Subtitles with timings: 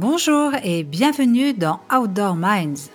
[0.00, 2.92] Bonjour et bienvenue dans Outdoor Minds.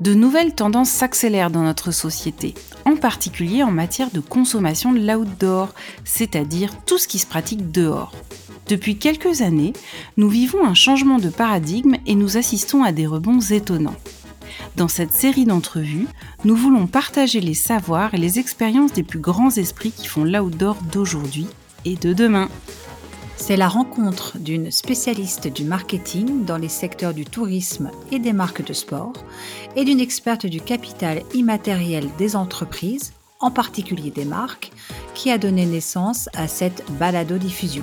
[0.00, 2.54] De nouvelles tendances s'accélèrent dans notre société,
[2.86, 5.74] en particulier en matière de consommation de l'outdoor,
[6.06, 8.12] c'est-à-dire tout ce qui se pratique dehors.
[8.66, 9.74] Depuis quelques années,
[10.16, 13.96] nous vivons un changement de paradigme et nous assistons à des rebonds étonnants.
[14.74, 16.06] Dans cette série d'entrevues,
[16.46, 20.78] nous voulons partager les savoirs et les expériences des plus grands esprits qui font l'outdoor
[20.90, 21.46] d'aujourd'hui
[21.84, 22.48] et de demain.
[23.44, 28.64] C'est la rencontre d'une spécialiste du marketing dans les secteurs du tourisme et des marques
[28.64, 29.14] de sport
[29.74, 34.70] et d'une experte du capital immatériel des entreprises, en particulier des marques,
[35.14, 37.82] qui a donné naissance à cette balado-diffusion.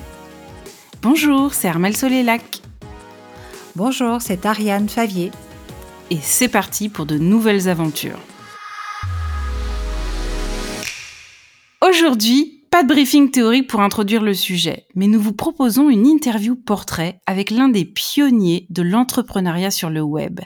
[1.02, 2.62] Bonjour, c'est Armel Solélac.
[3.76, 5.30] Bonjour, c'est Ariane Favier.
[6.10, 8.22] Et c'est parti pour de nouvelles aventures.
[11.82, 16.56] Aujourd'hui, pas de briefing théorique pour introduire le sujet, mais nous vous proposons une interview
[16.56, 20.40] portrait avec l'un des pionniers de l'entrepreneuriat sur le web,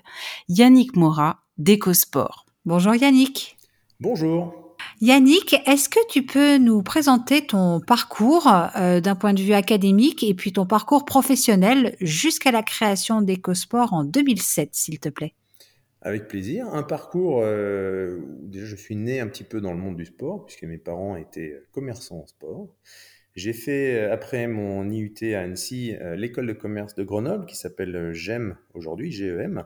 [0.48, 2.46] Yannick Mora d'EcoSport.
[2.66, 3.58] Bonjour Yannick.
[4.00, 4.54] Bonjour.
[5.02, 10.24] Yannick, est-ce que tu peux nous présenter ton parcours euh, d'un point de vue académique
[10.24, 15.34] et puis ton parcours professionnel jusqu'à la création d'EcoSport en 2007, s'il te plaît?
[16.04, 16.68] Avec plaisir.
[16.74, 20.06] Un parcours euh, où déjà je suis né un petit peu dans le monde du
[20.06, 22.76] sport, puisque mes parents étaient commerçants en sport.
[23.36, 27.56] J'ai fait, euh, après mon IUT à Annecy, euh, l'école de commerce de Grenoble, qui
[27.56, 29.64] s'appelle GEM aujourd'hui, GEM.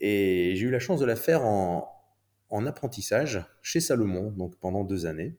[0.00, 1.92] Et j'ai eu la chance de la faire en,
[2.50, 5.34] en apprentissage chez Salomon, donc pendant deux années.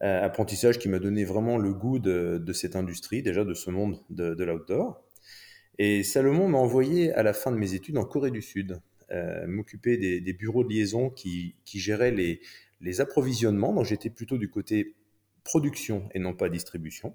[0.00, 4.34] apprentissage qui m'a donné vraiment le goût de, cette industrie, déjà de ce monde de,
[4.34, 5.02] de l'outdoor.
[5.78, 9.46] Et Salomon m'a envoyé à la fin de mes études en Corée du Sud euh,
[9.46, 13.72] m'occuper des, bureaux de liaison qui, géraient les, approvisionnements.
[13.72, 14.94] Donc j'étais plutôt du côté
[15.42, 17.14] production et non pas distribution.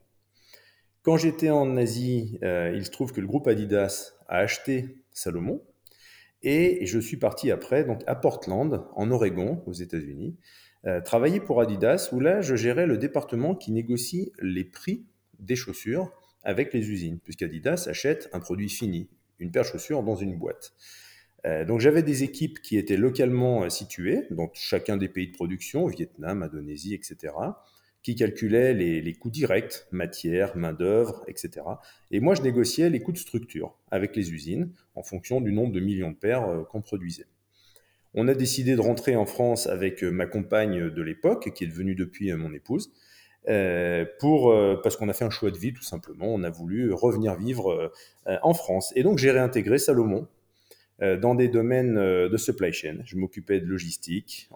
[1.02, 5.62] Quand j'étais en Asie, euh, il se trouve que le groupe Adidas a acheté Salomon
[6.44, 10.36] et je suis parti après donc à Portland, en Oregon, aux États-Unis,
[10.86, 15.06] euh, travailler pour Adidas où là je gérais le département qui négocie les prix
[15.40, 16.12] des chaussures
[16.44, 19.10] avec les usines, puisqu'Adidas achète un produit fini,
[19.40, 20.74] une paire de chaussures dans une boîte.
[21.46, 25.34] Euh, donc j'avais des équipes qui étaient localement euh, situées, dans chacun des pays de
[25.34, 27.34] production, Vietnam, Indonésie, etc.,
[28.02, 31.66] qui calculaient les, coûts directs, matière, main-d'œuvre, etc.
[32.12, 35.74] Et moi, je négociais les coûts de structure avec les usines en fonction du nombre
[35.74, 37.28] de millions de paires euh, qu'on produisait.
[38.14, 41.94] On a décidé de rentrer en France avec ma compagne de l'époque, qui est devenue
[41.94, 42.92] depuis mon épouse,
[43.46, 46.26] parce qu'on a fait un choix de vie tout simplement.
[46.26, 47.92] On a voulu revenir vivre
[48.26, 48.92] en France.
[48.96, 50.28] Et donc j'ai réintégré Salomon
[51.02, 52.98] dans des domaines euh, de supply chain.
[53.06, 54.50] Je m'occupais de logistique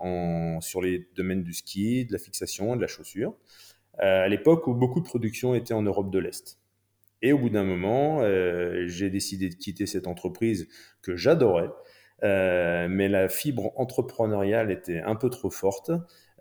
[0.60, 3.36] sur les domaines du ski, de la fixation, de la chaussure,
[4.02, 6.60] euh, à l'époque où beaucoup de production était en Europe de l'Est.
[7.22, 8.20] Et au bout d'un moment,
[8.86, 10.68] j'ai décidé de quitter cette entreprise
[11.02, 11.70] que j'adorais,
[12.22, 15.90] mais la fibre entrepreneuriale était un peu trop forte.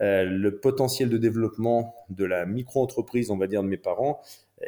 [0.00, 4.20] le potentiel de développement de la micro-entreprise, on va dire, de mes parents,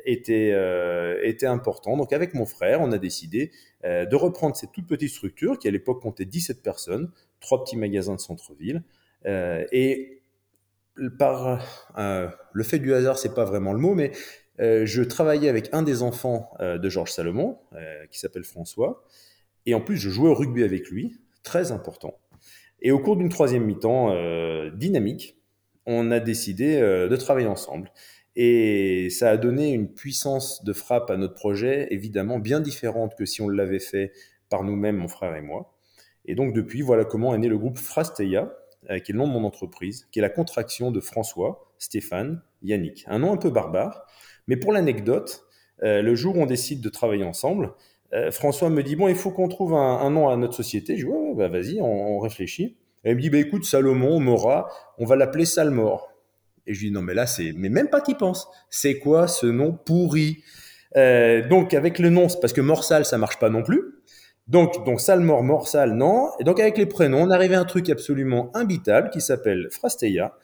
[0.05, 1.97] était, euh, était important.
[1.97, 3.51] Donc avec mon frère, on a décidé
[3.85, 7.11] euh, de reprendre cette toute petite structure qui à l'époque comptait 17 personnes,
[7.41, 8.83] trois petits magasins de centre-ville.
[9.27, 10.23] Euh, et
[11.19, 11.61] par
[12.53, 14.13] le fait du hasard, c'est pas vraiment le mot, mais
[14.61, 17.59] je travaillais avec un des enfants de Georges Salomon,
[18.11, 19.05] qui s'appelle François,
[19.67, 22.17] et en plus je jouais au rugby avec lui, très important.
[22.81, 24.15] Et au cours d'une troisième mi-temps
[24.71, 25.37] dynamique,
[25.85, 27.91] on a décidé de travailler ensemble.
[28.37, 33.25] Et ça a donné une puissance de frappe à notre projet, évidemment bien différente que
[33.25, 34.13] si on l'avait fait
[34.49, 35.75] par nous-mêmes, mon frère et moi.
[36.27, 38.53] Et donc depuis, voilà comment est né le groupe Frasteia,
[38.91, 42.43] euh, qui est le nom de mon entreprise, qui est la contraction de François, Stéphane,
[42.63, 43.05] Yannick.
[43.07, 44.07] Un nom un peu barbare,
[44.47, 45.45] mais pour l'anecdote,
[45.83, 47.73] euh, le jour où on décide de travailler ensemble,
[48.13, 50.97] euh, François me dit, bon, il faut qu'on trouve un, nom à notre société.
[50.97, 52.77] Je dis, bah, vas-y, on, réfléchit.
[53.05, 54.69] Et il me dit, bah, écoute, Salomon, Mora,
[54.99, 56.14] on va l'appeler Salmor.
[56.67, 58.49] Et je lui dis non mais là c'est mais même pas qu'il pense.
[58.71, 60.43] C'est quoi ce nom pourri?
[60.97, 63.83] Euh, Donc avec le nom, parce que Morsal ça marche pas non plus.
[64.47, 66.31] Donc donc Salmor Morsal non.
[66.41, 70.37] Et donc avec les prénoms, on arrivait à un truc absolument imbitable qui s'appelle Frasteia.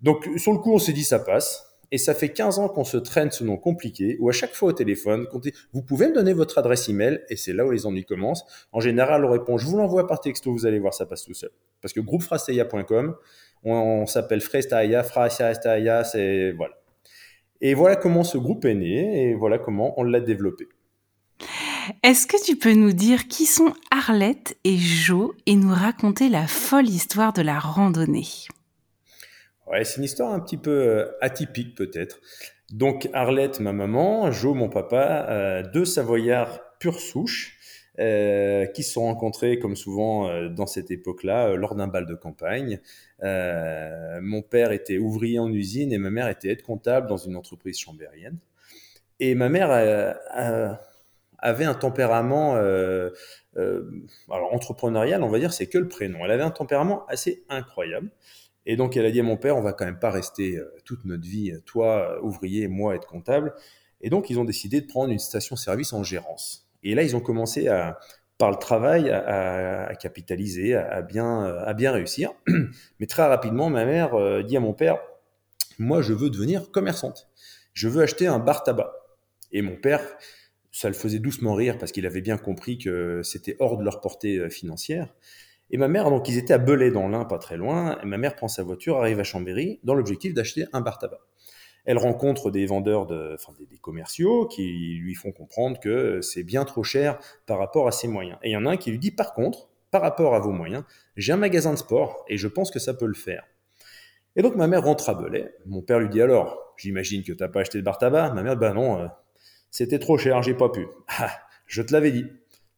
[0.00, 1.66] Donc sur le coup on s'est dit ça passe.
[1.92, 4.70] Et ça fait 15 ans qu'on se traîne ce nom compliqué, où à chaque fois
[4.70, 5.26] au téléphone,
[5.72, 8.44] vous pouvez me donner votre adresse email, et c'est là où les ennuis commencent.
[8.72, 11.34] En général, on répond, je vous l'envoie par texto, vous allez voir, ça passe tout
[11.34, 11.50] seul.
[11.80, 13.14] Parce que groupefrasteia.com,
[13.66, 16.74] on, s'appelle Frestaya, Frastaya, c'est voilà.
[17.60, 20.68] Et voilà comment ce groupe est né et voilà comment on l'a développé.
[22.02, 26.46] Est-ce que tu peux nous dire qui sont Arlette et Jo et nous raconter la
[26.46, 28.26] folle histoire de la randonnée?
[29.66, 32.20] Ouais, c'est une histoire un petit peu euh, atypique peut-être.
[32.72, 37.56] Donc Arlette, ma maman, Jo, mon papa, euh, deux Savoyards pure souche,
[37.98, 42.14] euh, qui se sont rencontrés, comme souvent euh, dans cette époque-là, lors d'un bal de
[42.14, 42.80] campagne.
[43.22, 47.78] Mon père était ouvrier en usine et ma mère était aide comptable dans une entreprise
[47.78, 48.38] chambérienne.
[49.20, 49.70] Et ma mère
[51.38, 56.24] avait un tempérament, alors entrepreneurial, on va dire, c'est que le prénom.
[56.24, 58.10] Elle avait un tempérament assez incroyable.
[58.66, 61.04] Et donc elle a dit à mon père, on va quand même pas rester toute
[61.04, 63.54] notre vie, toi ouvrier, moi être comptable.
[64.00, 66.68] Et donc ils ont décidé de prendre une station-service en gérance.
[66.82, 67.98] Et là, ils ont commencé à,
[68.38, 72.32] par le travail à, capitaliser, à, bien, à bien réussir.
[73.00, 74.98] Mais très rapidement, ma mère euh, dit à mon père,
[75.78, 77.28] moi, je veux devenir commerçante.
[77.72, 78.92] Je veux acheter un bar tabac.
[79.52, 80.02] Et mon père,
[80.70, 84.00] ça le faisait doucement rire parce qu'il avait bien compris que c'était hors de leur
[84.00, 85.14] portée euh, financière.
[85.70, 87.98] Et ma mère, donc, ils étaient à Belay dans l'Ain, pas très loin.
[88.02, 91.20] Et ma mère prend sa voiture, arrive à Chambéry, dans l'objectif d'acheter un bar tabac
[91.86, 96.64] elle rencontre des vendeurs, de, enfin des, commerciaux qui lui font comprendre que c'est bien
[96.64, 98.38] trop cher par rapport à ses moyens.
[98.42, 100.50] Et il y en a un qui lui dit par contre, par rapport à vos
[100.50, 100.84] moyens,
[101.16, 103.44] j'ai un magasin de sport et je pense que ça peut le faire.
[104.34, 105.54] Et donc ma mère rentre à Belay.
[105.64, 108.32] Mon père lui dit alors, j'imagine que tu n'as pas acheté de bar tabac.
[108.34, 109.06] Ma mère, ben non, euh,
[109.70, 110.86] c'était trop cher, j'ai pas pu.
[111.18, 111.30] Ah,
[111.66, 112.26] je te l'avais dit.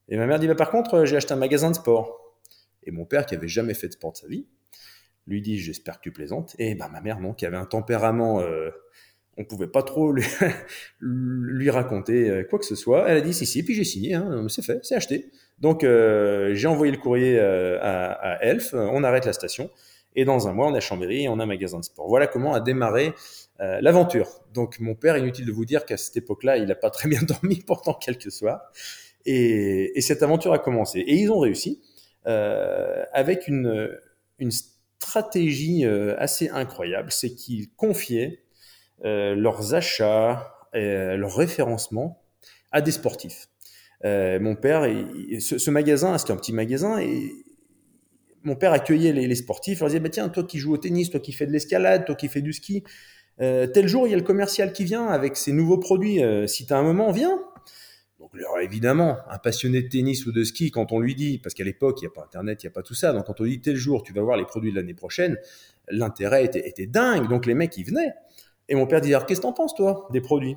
[0.08, 2.37] Et ma mère dit, bah, par contre, j'ai acheté un magasin de sport.
[2.84, 4.46] Et mon père, qui avait jamais fait de sport de sa vie,
[5.28, 6.56] lui dit, j'espère que tu plaisantes.
[6.58, 8.70] Et bah, ma mère, non, qui avait un tempérament euh,
[9.38, 10.12] on pouvait pas trop
[11.00, 13.08] lui, raconter euh, quoi que ce soit.
[13.08, 15.30] Elle a dit si si, puis j'ai signé, hein, c'est fait, c'est acheté.
[15.60, 19.70] Donc euh, j'ai envoyé le courrier euh, à, Elf, on arrête la station,
[20.14, 22.08] et dans un mois on a Chambéry et on a un magasin de sport.
[22.08, 23.14] Voilà comment a démarré
[23.60, 24.28] l'aventure.
[24.54, 27.22] Donc mon père, inutile de vous dire qu'à cette époque-là, il n'a pas très bien
[27.26, 28.60] dormi pendant quelques soirs,
[29.25, 31.00] et, cette aventure a commencé.
[31.00, 31.80] Et ils ont réussi
[32.25, 33.90] avec une
[35.00, 35.84] stratégie
[36.18, 38.42] assez incroyable, c'est qu'ils confiaient
[39.04, 42.20] euh, leurs achats, euh, leur référencement
[42.72, 43.48] à des sportifs.
[44.04, 44.82] Euh, mon père,
[45.38, 47.30] ce, magasin, c'était un petit magasin, et
[48.42, 51.20] mon père accueillait les, sportifs, leur disait bah, Tiens, toi qui joues au tennis, toi
[51.20, 52.82] qui fais de l'escalade, toi qui fais du ski,
[53.38, 56.20] tel jour, il y a le commercial qui vient avec ses nouveaux produits.
[56.48, 57.38] si tu as un moment, viens.
[58.18, 61.64] Donc, évidemment, un passionné de tennis ou de ski, quand on lui dit, parce qu'à
[61.64, 63.44] l'époque, il n'y a pas Internet, il n'y a pas tout ça, donc quand on
[63.44, 65.38] lui dit tel jour, tu vas voir les produits de l'année prochaine,
[65.88, 67.28] l'intérêt était, était, dingue.
[67.28, 68.12] Donc, les mecs, ils venaient.
[68.68, 70.56] Et mon père disait, alors qu'est-ce que t'en penses, toi, des produits?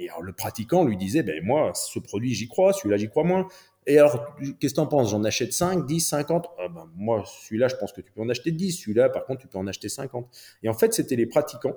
[0.00, 3.24] Et alors le pratiquant lui disait, ben moi, ce produit, j'y crois, celui-là, j'y crois
[3.24, 3.46] moins.
[3.86, 5.10] Et alors, qu'est-ce que t'en penses?
[5.10, 8.50] J'en achète 5, 10, 50 ben, Moi, celui-là, je pense que tu peux en acheter
[8.50, 8.72] 10.
[8.72, 10.26] Celui-là, par contre, tu peux en acheter 50.
[10.62, 11.76] Et en fait, c'était les pratiquants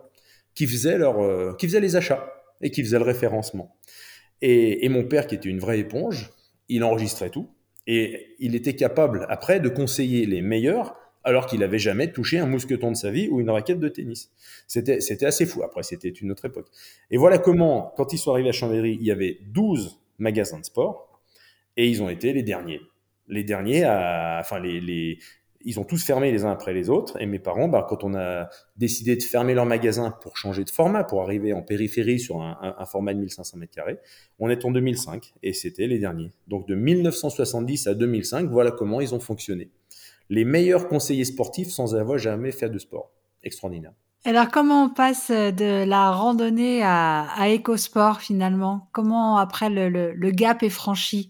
[0.56, 2.32] qui faisaient, leur, euh, qui faisaient les achats
[2.62, 3.76] et qui faisaient le référencement.
[4.46, 6.30] Et, mon père, qui était une vraie éponge,
[6.68, 7.50] il enregistrait tout.
[7.88, 12.46] Et il était capable, après, de conseiller les meilleurs alors qu'il n'avait jamais touché un
[12.46, 14.32] mousqueton de sa vie ou une raquette de tennis.
[14.68, 15.64] C'était, assez fou.
[15.64, 16.68] Après, c'était une autre époque.
[17.10, 20.66] Et voilà comment, quand ils sont arrivés à Chambéry, il y avait 12 magasins de
[20.66, 21.22] sport
[21.78, 22.82] et ils ont été les derniers.
[23.30, 25.20] Les derniers, à, enfin, les,
[25.64, 27.20] ils ont tous fermé les uns après les autres.
[27.22, 30.70] Et mes parents, bah, quand on a décidé de fermer leur magasin pour changer de
[30.70, 34.00] format, pour arriver en périphérie sur un, format de 1500 mètres carrés,
[34.40, 36.32] on est en 2005 et c'était les derniers.
[36.48, 39.70] Donc de 1970 à 2005, voilà comment ils ont fonctionné
[40.30, 43.12] les meilleurs conseillers sportifs sans avoir jamais fait de sport.
[43.44, 43.92] Extraordinaire.
[44.26, 48.88] Alors, comment on passe de la randonnée à, à écosport finalement?
[48.94, 51.30] Comment après le, gap est franchi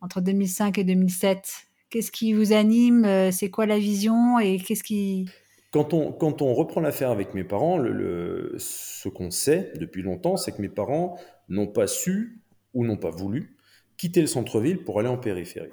[0.00, 5.26] entre 2005 et 2007 Qu'est-ce qui vous anime C'est quoi la vision Et qu'est-ce qui
[5.70, 10.70] quand on, reprend l'affaire avec mes parents, ce qu'on sait depuis longtemps, c'est que mes
[10.70, 11.18] parents
[11.50, 12.40] n'ont pas su
[12.72, 13.58] ou n'ont pas voulu
[13.98, 15.72] quitter le centre-ville pour aller en périphérie.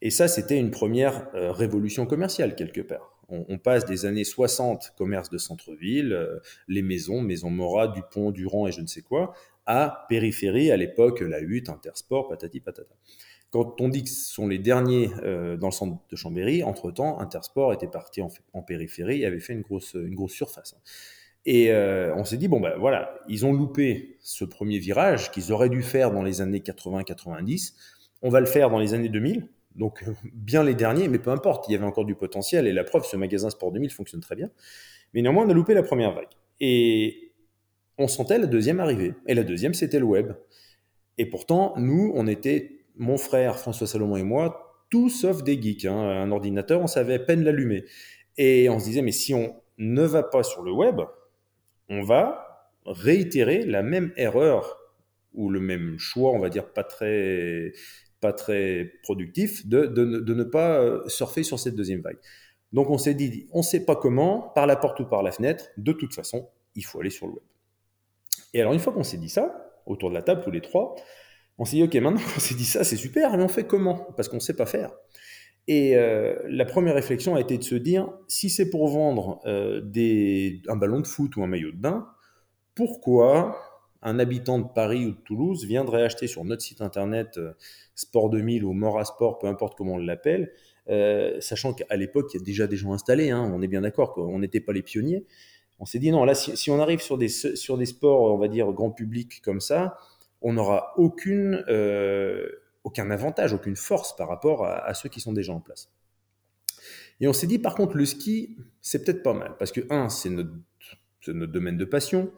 [0.00, 3.10] Et ça, c'était une première euh, révolution commerciale quelque part.
[3.28, 8.66] On, passe des années 60, commerce de centre-ville, euh, les maisons, Maison Morat, Dupont, Durand
[8.66, 9.32] et je ne sais quoi,
[9.64, 12.94] à périphérie, à l'époque, la hutte, Intersport, patati patata.
[13.52, 17.20] Quand on dit que ce sont les derniers euh, dans le centre de Chambéry, entre-temps,
[17.20, 20.74] Intersport était parti en, périphérie et avait fait une grosse, une grosse surface.
[21.44, 25.68] Et on s'est dit, bon ben voilà, ils ont loupé ce premier virage qu'ils auraient
[25.68, 27.74] dû faire dans les années 80-90.
[28.22, 30.04] On va le faire dans les années 2000, donc
[30.34, 32.66] bien les derniers, mais peu importe, il y avait encore du potentiel.
[32.66, 34.50] Et la preuve, ce magasin Sport 2000 fonctionne très bien.
[35.14, 36.28] Mais néanmoins, on a loupé la première vague.
[36.60, 37.32] Et
[37.98, 39.14] on sentait la deuxième arriver.
[39.26, 40.32] Et la deuxième, c'était le web.
[41.18, 45.86] Et pourtant, nous, on était, mon frère François Salomon et moi, tout sauf des geeks.
[45.86, 45.96] Hein.
[45.96, 47.84] Un ordinateur, on savait à peine l'allumer.
[48.38, 51.00] Et on se disait, mais si on ne va pas sur le web,
[51.88, 54.78] on va réitérer la même erreur
[55.34, 57.72] ou le même choix, on va dire pas très
[58.20, 62.18] pas très productif de, de, ne pas euh, surfer sur cette deuxième vague.
[62.72, 65.32] Donc on s'est dit, on ne sait pas comment, par la porte ou par la
[65.32, 67.42] fenêtre, de toute façon, il faut aller sur le web.
[68.54, 70.94] Et alors une fois qu'on s'est dit ça, autour de la table tous les trois,
[71.62, 74.08] On s'est dit, ok, maintenant qu'on s'est dit ça, c'est super, mais on fait comment?
[74.16, 74.90] Parce qu'on ne sait pas faire.
[75.68, 79.80] Et euh, la première réflexion a été de se dire, si c'est pour vendre euh,
[79.80, 82.08] des, un ballon de foot ou un maillot de bain,
[82.74, 83.56] pourquoi
[84.02, 87.52] un habitant de Paris ou de Toulouse viendrait acheter sur notre site internet euh,
[87.94, 90.50] Sport 2000 ou Mora Sport, peu importe comment on l'appelle,
[91.38, 94.14] sachant qu'à l'époque, il y a déjà des gens installés, hein, on est bien d'accord
[94.14, 95.26] qu'on n'était pas les pionniers.
[95.78, 98.48] On s'est dit, non, là, si, on arrive sur des, sur des sports, on va
[98.48, 99.96] dire, grand public comme ça,
[100.42, 101.64] on n'aura aucune
[102.84, 105.90] aucun avantage, aucune force par rapport à, ceux qui sont déjà en place.
[107.20, 110.08] Et on s'est dit, par contre, le ski, c'est peut-être pas mal, parce que, un,
[110.08, 110.50] c'est notre,
[111.28, 112.32] notre, domaine de passion,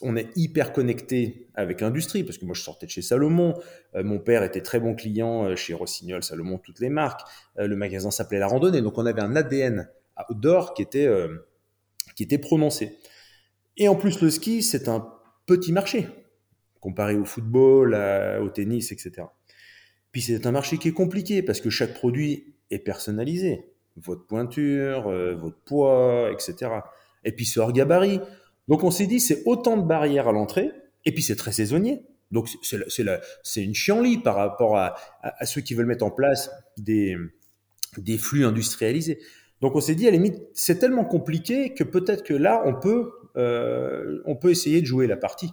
[0.00, 3.54] on est hyper connecté avec l'industrie, parce que moi, je sortais de chez Salomon,
[3.94, 7.20] euh, mon père était très bon client euh, chez Rossignol, Salomon, toutes les marques,
[7.58, 9.88] euh, le magasin s'appelait La Randonnée, donc on avait un ADN
[10.30, 11.08] outdoor qui était,
[12.14, 12.98] qui était prononcé.
[13.76, 15.12] Et en plus, le ski, c'est un
[15.46, 16.08] petit marché
[16.84, 17.94] comparé au football,
[18.42, 19.24] au tennis, etc.
[20.12, 23.64] Puis c'est un marché qui est compliqué parce que chaque produit est personnalisé.
[23.96, 26.70] Votre pointure, euh, votre poids, etc.
[27.24, 28.20] Et puis c'est hors gabarit.
[28.68, 30.72] Donc on s'est dit, c'est autant de barrières à l'entrée,
[31.06, 32.02] et puis c'est très saisonnier.
[32.30, 32.50] Donc
[33.42, 34.94] c'est une chienlit par rapport à,
[35.46, 37.16] ceux qui veulent mettre en place des,
[37.96, 39.20] des flux industrialisés.
[39.62, 42.74] Donc on s'est dit, à la limite, c'est tellement compliqué que peut-être que là, on
[42.74, 45.50] peut, euh, on peut essayer de jouer la partie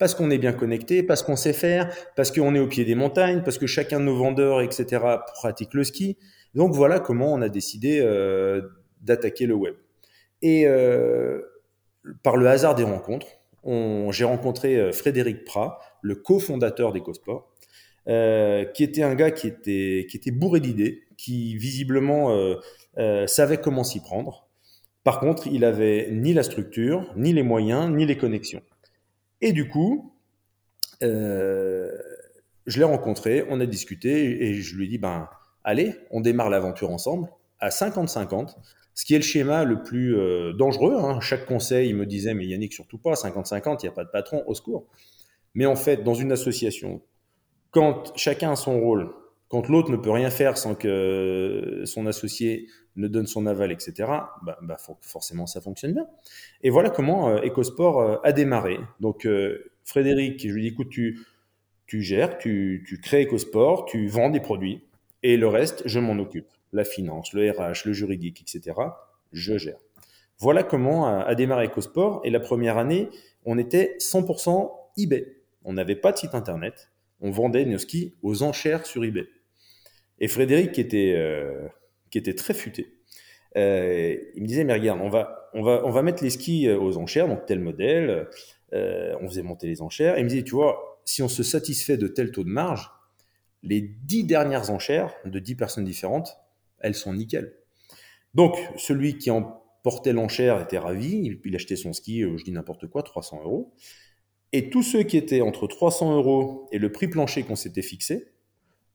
[0.00, 2.94] parce qu'on est bien connecté, parce qu'on sait faire, parce qu'on est au pied des
[2.94, 5.04] montagnes, parce que chacun de nos vendeurs, etc.,
[5.34, 6.16] pratique le ski.
[6.54, 8.62] Donc voilà comment on a décidé euh,
[9.02, 9.74] d'attaquer le web.
[10.40, 11.42] Et euh,
[12.22, 13.26] par le hasard des rencontres,
[13.62, 17.52] j'ai rencontré euh, Frédéric Prat, le cofondateur d'EcoSport,
[18.06, 22.34] qui était un gars qui était, qui était bourré d'idées, qui visiblement
[23.26, 24.48] savait comment s'y prendre.
[25.04, 28.62] Par contre, il avait ni la structure, ni les moyens, ni les connexions.
[29.40, 30.12] Et du coup,
[31.02, 31.90] euh,
[32.66, 35.28] je l'ai rencontré, on a discuté et je lui ai dit, ben,
[35.64, 37.28] allez, on démarre l'aventure ensemble
[37.58, 38.56] à 50-50,
[38.94, 40.96] ce qui est le schéma le plus euh, dangereux.
[40.98, 41.20] Hein.
[41.20, 44.10] Chaque conseil, il me disait, mais Yannick, surtout pas, 50-50, il n'y a pas de
[44.10, 44.86] patron, au secours.
[45.54, 47.02] Mais en fait, dans une association,
[47.70, 49.10] quand chacun a son rôle,
[49.50, 53.92] quand l'autre ne peut rien faire sans que son associé ne donne son aval, etc.,
[54.42, 56.06] bah, bah forcément ça fonctionne bien.
[56.62, 58.78] Et voilà comment euh, EcoSport euh, a démarré.
[59.00, 61.26] Donc euh, Frédéric, je lui dis, écoute, tu,
[61.86, 64.84] tu gères, tu, tu crées EcoSport, tu vends des produits,
[65.24, 66.46] et le reste, je m'en occupe.
[66.72, 68.76] La finance, le RH, le juridique, etc.,
[69.32, 69.78] je gère.
[70.38, 72.20] Voilà comment a, démarré EcoSport.
[72.24, 73.08] Et la première année,
[73.44, 75.36] on était 100% eBay.
[75.64, 76.90] On n'avait pas de site internet.
[77.20, 79.26] On vendait nos skis aux enchères sur eBay.
[80.20, 81.16] Et Frédéric, qui était
[82.10, 82.92] qui était très futé.
[83.56, 86.68] Euh, il me disait, mais regarde, on va, on, va, on va mettre les skis
[86.68, 88.28] euh, aux enchères, donc tel modèle,
[88.72, 90.16] euh, on faisait monter les enchères.
[90.16, 92.90] Et il me disait, tu vois, si on se satisfait de tel taux de marge,
[93.62, 96.36] les dix dernières enchères de dix personnes différentes,
[96.78, 97.54] elles sont nickel.
[98.34, 103.02] Donc, celui qui emportait l'enchère était ravi, il, achetait son ski, je dis n'importe quoi,
[103.02, 103.74] 300 euros.
[104.52, 108.28] Et tous ceux qui étaient entre 300 euros et le prix plancher qu'on s'était fixé,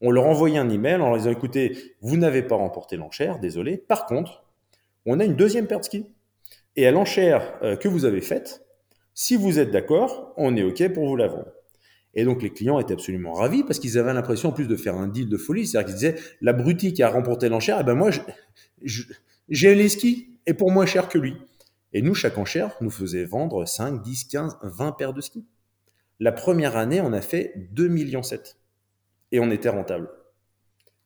[0.01, 3.77] on leur envoyait un email en leur disant écoutez, vous n'avez pas remporté l'enchère, désolé.
[3.77, 4.43] Par contre,
[5.05, 6.05] on a une deuxième paire de skis.
[6.75, 8.65] Et à l'enchère euh, que vous avez faite,
[9.13, 11.51] si vous êtes d'accord, on est OK pour vous la vendre.
[12.13, 14.95] Et donc les clients étaient absolument ravis parce qu'ils avaient l'impression en plus de faire
[14.95, 15.67] un deal de folie.
[15.67, 18.09] C'est-à-dire qu'ils disaient l'abruti qui a remporté l'enchère, eh ben moi
[19.49, 21.35] j'ai les skis et pour moins cher que lui.
[21.93, 25.45] Et nous, chaque enchère nous faisait vendre 5, 10, 15, 20 paires de skis.
[26.19, 28.21] La première année, on a fait 2,7 millions
[29.31, 30.09] et on était rentable.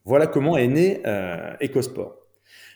[0.05, 2.15] Voilà comment est né euh, EcoSport.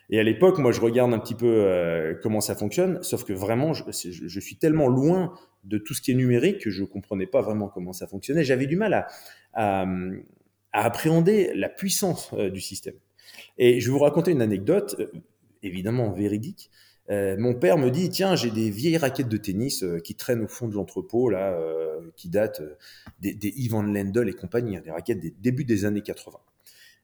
[0.10, 3.34] Et à l'époque, moi, je regarde un petit peu euh, comment ça fonctionne, sauf que
[3.34, 5.34] vraiment, je, suis tellement loin
[5.64, 8.44] de tout ce qui est numérique que je ne comprenais pas vraiment comment ça fonctionnait.
[8.44, 9.08] J'avais du mal
[9.54, 9.86] à,
[10.74, 12.96] appréhender la puissance euh, du système.
[13.58, 14.96] Et je vais vous raconter une anecdote,
[15.62, 16.70] évidemment véridique.
[17.10, 20.68] Mon père me dit tiens j'ai des vieilles raquettes de tennis qui traînent au fond
[20.68, 21.58] de l'entrepôt là
[22.16, 22.76] qui datent euh,
[23.20, 26.38] des, des Lendl et compagnie, hein, des raquettes des débuts des années 80.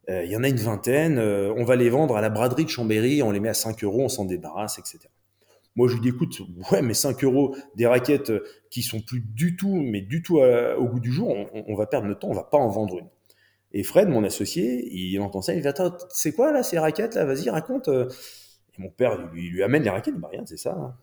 [0.09, 2.65] Euh, il y en a une vingtaine, euh, on va les vendre à la braderie
[2.65, 4.99] de Chambéry, on les met à 5 euros, on s'en débarrasse, etc.
[5.75, 6.39] Moi, je lui dis, écoute,
[6.71, 8.31] ouais, mais 5 euros, des raquettes
[8.69, 12.07] qui sont plus du tout, mais du tout au goût du jour, on, va perdre
[12.07, 13.07] notre temps, on va pas en vendre une.
[13.71, 17.15] Et Fred, mon associé, il entend ça, il dit, attends, c'est quoi là, ces raquettes
[17.15, 17.89] là, vas-y, raconte.
[18.79, 20.71] Mon père, lui, amène les raquettes, bah rien, c'est ça.
[20.71, 20.95] Hein.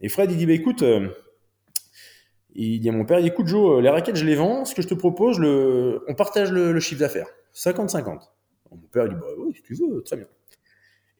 [0.00, 0.82] Et Fred, il dit, bah écoute,
[2.54, 4.64] il dit à mon père, écoute Joe, les raquettes, je les vends.
[4.64, 6.02] Ce que je te propose, le...
[6.08, 7.28] on partage le, chiffre d'affaires.
[7.54, 8.20] 50-50.
[8.70, 10.26] Mon père il dit, bah oui, si tu veux, très bien.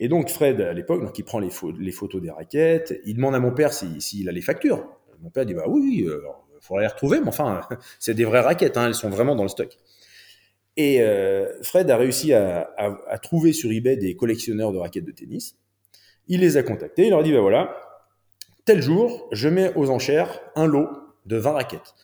[0.01, 1.51] Et donc Fred, à l'époque, donc il prend les,
[1.91, 3.01] photos des raquettes.
[3.05, 4.89] Il demande à mon père s'il a les factures.
[5.21, 6.09] Mon père dit, bah oui,
[6.61, 7.61] faudrait les retrouver, mais enfin,
[7.99, 9.77] c'est des vraies raquettes, hein, elles sont vraiment dans le stock.
[10.77, 12.71] Et euh, Fred a réussi à,
[13.23, 15.57] trouver sur eBay des collectionneurs de raquettes de tennis.
[16.29, 17.75] Il les a contactés, il leur a dit, ben voilà,
[18.65, 20.89] tel jour, je mets aux enchères un lot
[21.27, 21.95] de 20 raquettes.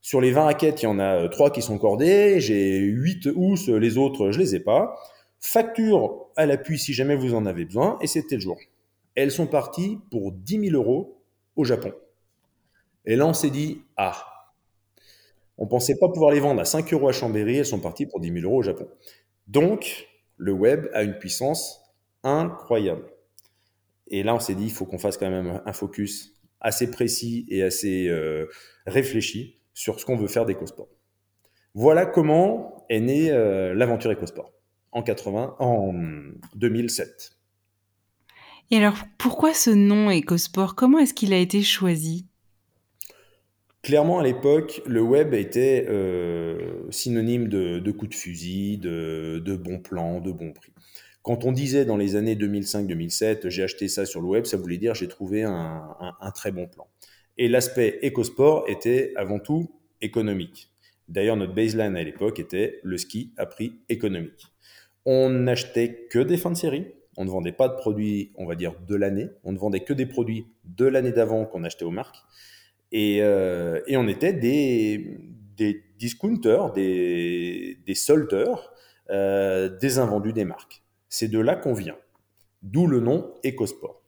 [0.00, 3.68] Sur les 20 raquettes, il y en a 3 qui sont cordées, j'ai 8 housses,
[3.68, 4.96] les autres, je les ai pas.
[5.40, 8.58] Facture à l'appui si jamais vous en avez besoin, et c'était le jour.
[9.14, 11.20] Elles sont parties pour 10 000 euros
[11.56, 11.92] au Japon.
[13.04, 14.16] Et là, on s'est dit, ah,
[15.56, 18.20] on pensait pas pouvoir les vendre à 5 euros à Chambéry, elles sont parties pour
[18.20, 18.88] 10 000 euros au Japon.
[19.46, 21.80] Donc, le web a une puissance
[22.22, 23.04] incroyable.
[24.10, 27.46] Et là, on s'est dit, il faut qu'on fasse quand même un focus assez précis
[27.48, 28.46] et assez euh,
[28.86, 30.88] réfléchi sur ce qu'on veut faire d'EcoSport.
[31.74, 34.52] Voilà comment est née euh, l'aventure EcoSport
[34.92, 35.92] en 80, en
[36.56, 37.32] 2007.
[38.70, 40.74] Et alors, pourquoi ce nom EcoSport?
[40.74, 42.26] Comment est-ce qu'il a été choisi?
[43.82, 49.78] Clairement, à l'époque, le web était euh, synonyme de, coup de fusil, de, de bons
[49.78, 50.72] plans, de bons prix.
[51.28, 54.78] Quand on disait dans les années 2005-2007, j'ai acheté ça sur le web, ça voulait
[54.78, 55.94] dire j'ai trouvé un,
[56.34, 56.86] très bon plan.
[57.36, 59.70] Et l'aspect écosport était avant tout
[60.00, 60.70] économique.
[61.06, 64.46] D'ailleurs, notre baseline à l'époque était le ski à prix économique.
[65.04, 66.86] On n'achetait que des fins de série,
[67.18, 69.28] on ne vendait pas de produits, on va dire, de l'année.
[69.44, 72.24] On ne vendait que des produits de l'année d'avant qu'on achetait aux marques.
[72.90, 75.18] Et, euh, on était des,
[75.98, 78.72] discounters, des, des soldeurs,
[79.10, 80.82] euh, des invendus des marques.
[81.08, 81.96] C'est de là qu'on vient.
[82.62, 84.02] D'où le nom EcoSport.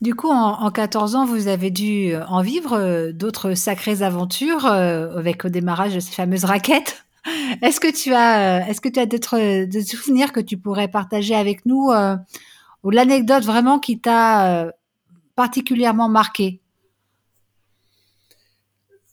[0.00, 5.44] Du coup, en, 14 ans, vous avez dû en vivre euh, d'autres sacrées aventures avec
[5.44, 7.06] au démarrage de ces fameuses raquettes.
[7.62, 10.88] Est-ce que tu as, euh, est-ce que tu as d'autres euh, souvenirs que tu pourrais
[10.88, 12.16] partager avec nous euh,
[12.82, 14.72] ou l'anecdote vraiment qui t'a
[15.34, 16.60] particulièrement marqué?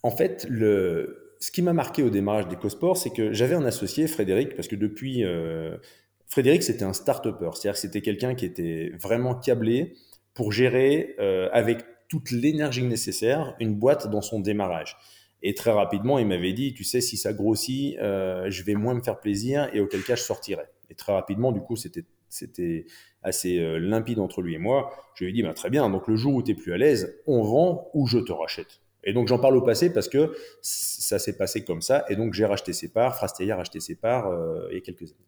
[0.03, 4.07] En fait, le, ce qui m'a marqué au démarrage d'EcoSport, c'est que j'avais un associé,
[4.07, 5.25] Frédéric, parce que depuis,
[6.27, 9.93] Frédéric, c'était un start-upper, c'est-à-dire que c'était quelqu'un qui était vraiment câblé
[10.33, 11.17] pour gérer
[11.51, 14.95] avec toute l'énergie nécessaire une boîte dans son démarrage.
[15.43, 18.93] Et très rapidement, il m'avait dit, tu sais, si ça grossit, euh, je vais moins
[18.93, 20.63] me faire plaisir et auquel cas je sortirai.
[20.89, 22.85] Et très rapidement, du coup, c'était
[23.21, 24.91] assez euh, limpide entre lui et moi.
[25.15, 26.77] Je lui ai dit, bah, très bien, donc le jour où tu es plus à
[26.77, 28.82] l'aise, on vend ou je te rachète.
[29.03, 32.05] Et donc j'en parle au passé parce que ça s'est passé comme ça.
[32.09, 34.81] Et donc j'ai racheté ses parts, Frasteyer a racheté ses parts euh, il y a
[34.81, 35.27] quelques années.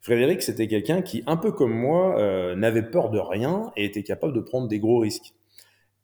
[0.00, 4.34] Frédéric, c'était quelqu'un qui, un peu comme moi, n'avait peur de rien et était capable
[4.34, 5.32] de prendre des gros risques.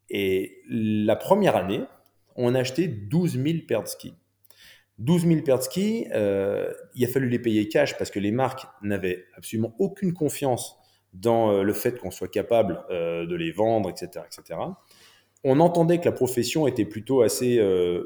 [0.08, 1.82] Et la première année,
[2.36, 4.14] on a acheté 12 000 paires de skis.
[4.98, 8.32] 12 000 paires de skis, euh, il a fallu les payer cash parce que les
[8.32, 10.76] marques n'avaient absolument aucune confiance
[11.14, 14.60] dans euh, le fait qu'on soit capable euh, de les vendre, etc., etc.
[15.42, 17.58] On entendait que la profession était plutôt assez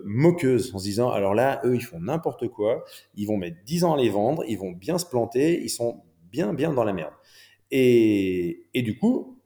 [0.05, 2.85] moqueuse en se disant alors là, eux, ils font n'importe quoi,
[3.17, 6.03] ils vont mettre 10 ans à les vendre, ils vont bien se planter, ils sont
[6.31, 7.13] bien, bien dans la merde.
[7.73, 9.41] Et, et du coup,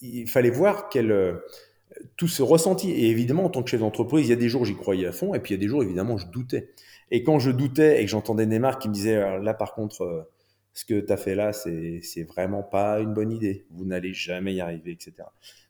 [0.00, 1.40] il fallait voir quelle
[2.16, 2.90] tout ce ressenti.
[2.90, 5.12] Et évidemment, en tant que chef d'entreprise, il y a des jours j'y croyais à
[5.12, 6.70] fond, et puis il y a des jours, évidemment, je doutais.
[7.10, 10.22] Et quand je doutais et que j'entendais Neymar qui me disait, là, par contre, euh,
[10.78, 13.66] ce que tu as fait là, c'est vraiment pas une bonne idée.
[13.72, 15.12] Vous n'allez jamais y arriver, etc.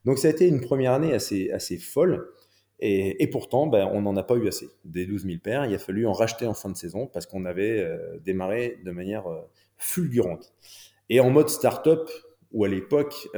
[0.04, 2.28] Donc, ça a été une première année assez, folle.
[2.78, 4.68] Et, pourtant, ben, on n'en a pas eu assez.
[4.84, 7.46] Des 12 000 paires, il a fallu en racheter en fin de saison parce qu'on
[7.46, 9.40] avait euh, démarré de manière euh,
[9.78, 10.52] fulgurante.
[11.08, 12.10] Et en mode start-up,
[12.52, 13.28] où à l'époque,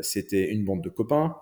[0.00, 1.36] c'était une bande de copains,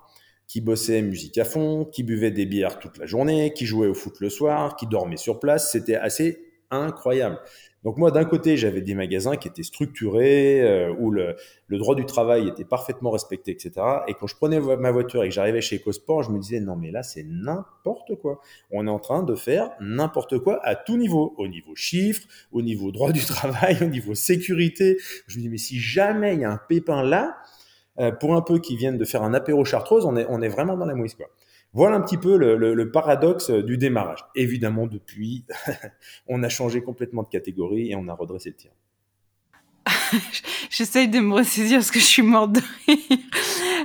[0.47, 3.95] qui bossait musique à fond, qui buvait des bières toute la journée, qui jouait au
[3.95, 5.71] foot le soir, qui dormait sur place.
[5.71, 7.39] C'était assez incroyable.
[7.85, 11.37] Donc moi, d'un côté, j'avais des magasins qui étaient structurés, euh, où le,
[11.71, 13.73] droit du travail était parfaitement respecté, etc.
[14.09, 16.75] Et quand je prenais ma voiture et que j'arrivais chez EcoSport, je me disais, non
[16.77, 18.41] mais là, c'est n'importe quoi.
[18.71, 22.63] On est en train de faire n'importe quoi à tout niveau, au niveau chiffres, au
[22.63, 24.97] niveau droit du travail, au niveau sécurité.
[25.29, 27.37] Je me dis, mais si jamais il y a un pépin là,
[28.01, 30.49] euh, pour un peu qui viennent de faire un apéro chartreuse, on est, on est
[30.49, 31.15] vraiment dans la mouise.
[31.15, 31.27] Quoi.
[31.75, 34.25] Voilà un petit peu le, paradoxe du démarrage.
[34.35, 35.45] Évidemment, depuis,
[36.27, 38.71] on a changé complètement de catégorie et on a redressé le tir.
[40.71, 43.19] J'essaye de me ressaisir parce que je suis morte de rire.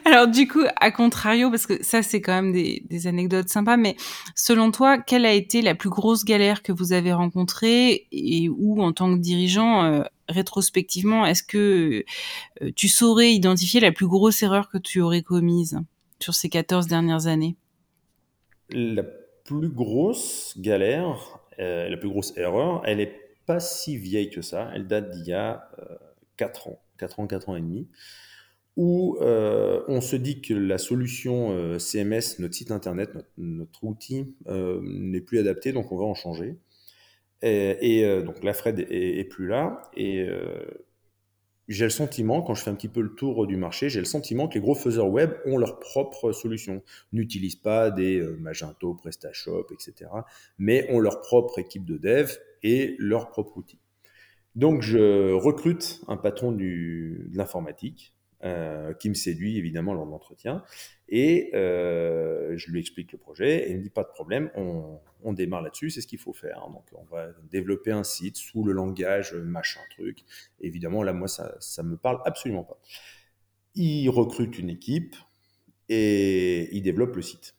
[0.05, 3.77] Alors du coup, à contrario, parce que ça c'est quand même des, des, anecdotes sympas,
[3.77, 3.95] mais
[4.35, 8.81] selon toi, quelle a été la plus grosse galère que vous avez rencontrée et où,
[8.81, 12.03] en tant que dirigeant, euh, rétrospectivement, est-ce que
[12.61, 15.79] euh, tu saurais identifier la plus grosse erreur que tu aurais commise
[16.19, 17.55] sur ces 14 dernières années?
[18.73, 23.13] La plus grosse galère, euh, la plus grosse erreur, elle est
[23.45, 24.71] pas si vieille que ça.
[24.73, 25.69] Elle date d'il y a
[26.37, 27.87] 4 ans, 4 ans, 4 ans et demi
[28.75, 35.37] où on se dit que la solution CMS, notre site internet, notre, outil n'est plus
[35.37, 36.57] adapté, donc on va en changer.
[37.43, 39.83] Et, donc la Fred est, est, plus là.
[39.95, 40.27] Et
[41.67, 44.05] j'ai le sentiment, quand je fais un petit peu le tour du marché, j'ai le
[44.05, 46.83] sentiment que les gros faiseurs web ont leur propre solution.
[47.13, 50.09] N'utilisent pas des euh, Magento, PrestaShop, etc.
[50.57, 52.31] Mais ont leur propre équipe de dev
[52.63, 53.79] et leur propre outil.
[54.55, 58.12] Donc je recrute un patron du, de l'informatique
[58.43, 60.63] euh, qui me séduit évidemment lors de l'entretien.
[61.07, 64.99] Et euh, je lui explique le projet et il me dit pas de problème, on,
[65.33, 66.59] démarre là-dessus, c'est ce qu'il faut faire.
[66.67, 70.25] Donc on va développer un site sous le langage machin truc.
[70.59, 72.79] Évidemment, là, moi, ça ne me parle absolument pas.
[73.75, 75.15] Il recrute une équipe
[75.89, 77.55] et il développe le site.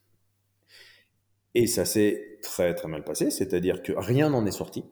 [1.55, 4.85] Et ça s'est très très mal passé, c'est-à-dire que rien n'en est sorti.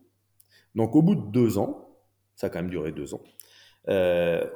[0.74, 1.98] Donc au bout de deux ans,
[2.36, 3.22] ça a quand même duré deux ans,
[3.88, 4.48] euh,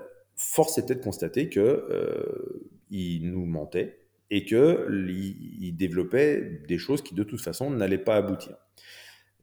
[0.56, 7.14] force était de constater que euh, il nous mentait et qu'il développait des choses qui
[7.14, 8.56] de toute façon n'allaient pas aboutir.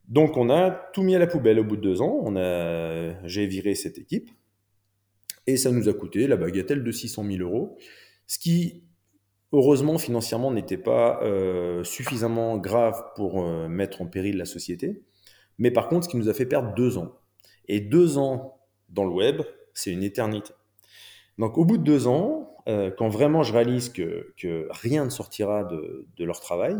[0.08, 3.28] Donc on a tout mis à la poubelle au bout de deux ans, on a,
[3.28, 4.32] j'ai viré cette équipe
[5.45, 7.78] et ça nous a coûté la bagatelle de 600 000 euros,
[8.26, 8.84] ce qui
[9.52, 15.04] heureusement financièrement n'était pas euh, suffisamment grave pour euh, mettre en péril la société,
[15.60, 17.13] mais par contre ce qui nous a fait perdre deux ans.
[17.67, 18.58] Et deux ans
[18.89, 19.43] dans le web,
[19.76, 20.54] c'est une éternité.
[21.38, 24.28] Donc au bout de deux ans, euh, quand vraiment je réalise que,
[24.72, 26.76] rien ne sortira de, leur travail,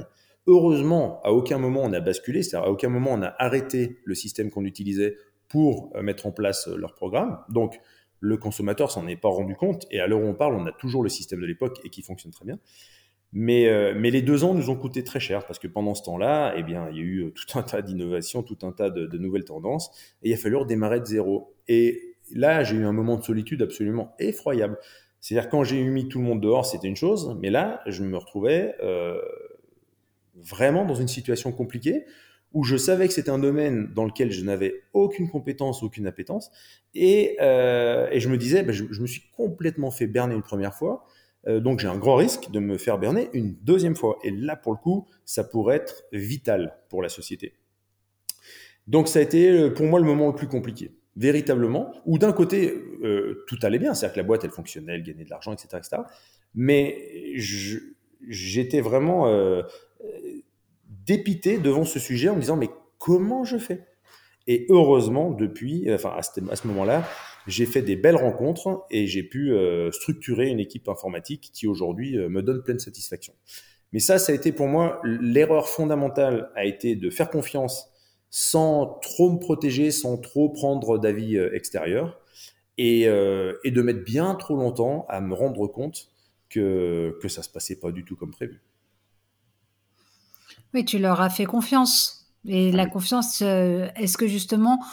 [0.48, 4.16] heureusement, à aucun moment on a basculé, c'est-à-dire à aucun moment on a arrêté le
[4.16, 5.18] système qu'on utilisait
[5.50, 7.40] pour euh, mettre en place euh, leur programme.
[7.50, 7.80] Donc
[8.20, 10.72] le consommateur s'en est pas rendu compte, et à l'heure où on parle, on a
[10.72, 12.60] toujours le système de l'époque et qui fonctionne très bien.
[13.36, 16.62] Mais, les deux ans nous ont coûté très cher parce que pendant ce temps-là, eh
[16.62, 19.44] bien, il y a eu tout un tas d'innovations, tout un tas de, de, nouvelles
[19.44, 19.90] tendances,
[20.22, 21.54] et il a fallu redémarrer de zéro.
[21.68, 24.78] Et là, j'ai eu un moment de solitude absolument effroyable.
[25.20, 28.18] C'est-à-dire quand j'ai mis tout le monde dehors, c'était une chose, mais là, je me
[28.18, 29.22] retrouvais euh,
[30.36, 32.06] vraiment dans une situation compliquée
[32.52, 36.52] où je savais que c'était un domaine dans lequel je n'avais aucune compétence, aucune appétence,
[36.94, 41.06] et, euh, je me disais, ben, je, me suis complètement fait berner une première fois,
[41.48, 44.20] euh, donc j'ai un grand risque de me faire berner une deuxième fois.
[44.24, 47.54] Et là, pour le coup, ça pourrait être vital pour la société.
[48.88, 52.74] Donc ça a été pour moi le moment le plus compliqué véritablement, où d'un côté,
[53.04, 55.68] euh, tout allait bien, c'est-à-dire que la boîte, elle fonctionnait, elle gagnait de l'argent, etc.,
[55.78, 56.02] etc.
[56.56, 57.34] Mais
[58.28, 59.62] j'étais vraiment euh,
[61.06, 63.86] dépité devant ce sujet en me disant, mais comment je fais?
[64.48, 67.08] Et heureusement, depuis, enfin, à ce, moment-là,
[67.48, 72.18] j'ai fait des belles rencontres et j'ai pu euh, structurer une équipe informatique qui aujourd'hui
[72.18, 73.34] me donne pleine satisfaction.
[73.94, 77.93] Mais ça, ça a été pour moi l'erreur fondamentale a été de faire confiance
[78.36, 82.20] sans trop me protéger, sans trop prendre d'avis euh, extérieur,
[82.80, 86.08] et, euh, et, de mettre bien trop longtemps à me rendre compte
[86.50, 88.64] que, que ça se passait pas du tout comme prévu.
[90.74, 92.34] Oui, tu leur as fait confiance.
[92.48, 94.84] Et la confiance, euh, est-ce que justement,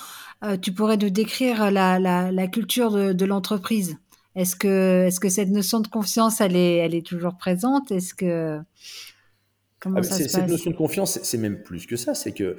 [0.60, 3.96] tu pourrais nous décrire la, la, la culture de, de l'entreprise?
[4.34, 7.90] Est-ce que, est -ce que cette notion de confiance, elle est, elle est toujours présente?
[7.90, 8.60] Est-ce que...
[9.80, 10.32] Comment ah, ça se passe?
[10.32, 12.14] Cette notion de confiance, c'est même plus que ça.
[12.14, 12.58] C'est que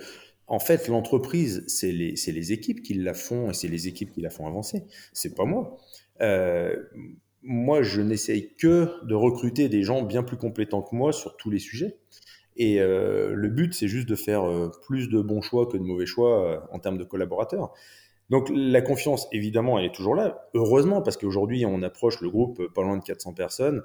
[0.52, 4.30] en fait, l'entreprise, c'est les, équipes qui la font et c'est les équipes qui la
[4.30, 4.84] font avancer.
[5.14, 5.78] C'est pas moi.
[6.20, 6.76] Euh,
[7.42, 11.50] moi, je n'essaye que de recruter des gens bien plus compétents que moi sur tous
[11.50, 12.00] les sujets.
[12.58, 15.84] Et euh, le but, c'est juste de faire euh, plus de bons choix que de
[15.84, 17.74] mauvais choix en termes de collaborateurs.
[18.32, 20.50] Donc la confiance, évidemment, elle est toujours là.
[20.56, 23.84] Heureusement, parce qu'aujourd'hui, on approche le groupe pas loin de 400 personnes.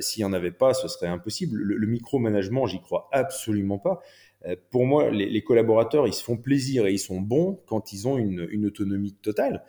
[0.00, 1.58] S'il n'y en avait pas, ce serait impossible.
[1.58, 4.00] Le, le micromanagement, j'y crois absolument pas.
[4.46, 8.06] Euh, pour moi, les, collaborateurs, ils se font plaisir et ils sont bons quand ils
[8.06, 9.64] ont une, autonomie totale.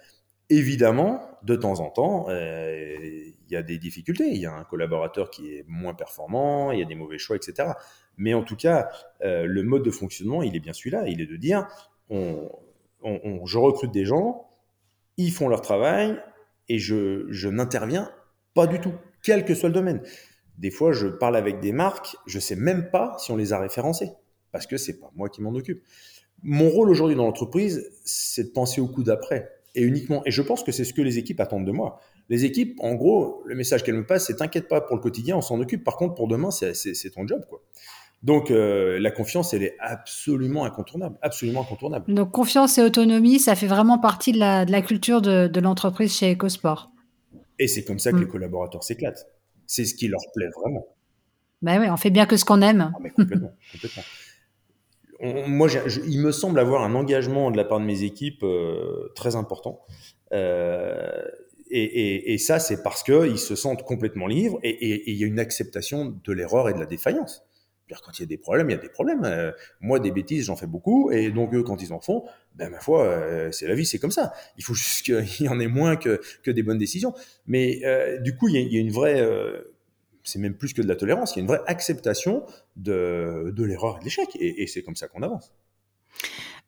[0.50, 4.30] Évidemment, de temps en temps, euh, il y a des difficultés.
[4.30, 7.36] Il y a un collaborateur qui est moins performant, il y a des mauvais choix,
[7.36, 7.70] etc.
[8.18, 8.90] Mais en tout cas,
[9.24, 11.08] euh, le mode de fonctionnement, il est bien celui-là.
[11.08, 11.68] Il est de dire,
[13.04, 14.48] je recrute des gens,
[15.18, 16.20] ils font leur travail
[16.68, 18.12] et je, n'interviens
[18.54, 20.02] pas du tout, quel que soit le domaine.
[20.58, 23.60] Des fois, je parle avec des marques, je sais même pas si on les a
[23.60, 24.12] référencées
[24.52, 25.84] parce que c'est pas moi qui m'en occupe.
[26.42, 30.22] Mon rôle aujourd'hui dans l'entreprise, c'est de penser au coup d'après et uniquement.
[30.26, 32.00] Et je pense que c'est ce que les équipes attendent de moi.
[32.30, 35.38] Les équipes, en gros, le message qu'elles me passent, c'est t'inquiète pas pour le quotidien,
[35.38, 35.84] on s'en occupe.
[35.84, 37.62] Par contre, pour demain, c'est ton job, quoi.
[38.22, 42.14] Donc euh, la confiance, elle est absolument incontournable, absolument incontournable.
[42.14, 45.60] Donc confiance et autonomie, ça fait vraiment partie de la, de la culture de, de
[45.60, 46.92] l'entreprise chez EcoSport.
[47.60, 48.22] Et c'est comme ça que mm.
[48.22, 49.26] les collaborateurs s'éclatent.
[49.68, 50.86] C'est ce qui leur plaît vraiment.
[51.62, 52.92] Ben oui, on fait bien que ce qu'on aime.
[52.94, 54.04] Ah, mais complètement, complètement
[55.22, 55.68] moi,
[56.08, 59.82] il me semble avoir un engagement de la part de mes équipes euh, très important.
[60.34, 61.24] Euh,
[61.72, 66.18] et, ça, c'est parce qu'ils se sentent complètement libres et il y a une acceptation
[66.24, 67.44] de l'erreur et de la défaillance.
[68.04, 69.24] Quand il y a des problèmes, il y a des problèmes.
[69.24, 72.24] Euh, moi, des bêtises, j'en fais beaucoup, et donc eux, quand ils en font,
[72.56, 74.34] ben ma foi, euh, c'est la vie, c'est comme ça.
[74.58, 77.14] Il faut juste qu'il y en ait moins que, que des bonnes décisions.
[77.48, 79.26] Mais euh, du coup, il y, a, une vraie,
[80.24, 83.64] c'est même plus que de la tolérance, il y a une vraie acceptation de, de
[83.64, 85.52] l'erreur et de l'échec, et c'est comme ça qu'on avance.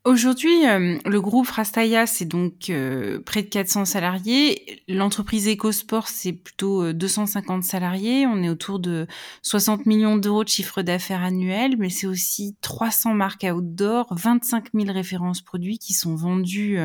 [0.03, 4.81] Aujourd'hui, euh, le groupe Rastaya, c'est donc euh, près de 400 salariés.
[4.87, 8.25] L'entreprise EcoSport, c'est plutôt 250 euh, salariés.
[8.25, 9.05] On est autour de
[9.43, 14.91] 60 millions d'euros de chiffre d'affaires annuel, mais c'est aussi 300 marques outdoor, 25 000
[14.91, 16.79] références produits qui sont vendues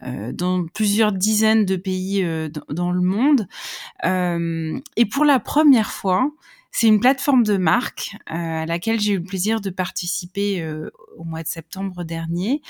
[0.00, 2.24] dans plusieurs dizaines de pays
[2.70, 3.48] dans le monde.
[4.04, 6.30] et pour la première fois,
[6.76, 10.90] c'est une plateforme de marque euh, à laquelle j'ai eu le plaisir de participer euh,
[11.16, 12.62] au mois de septembre dernier.